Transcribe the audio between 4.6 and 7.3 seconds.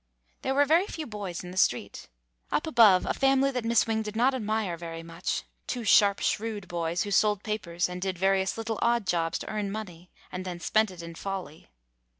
very much— two sharp, shrewd boys, who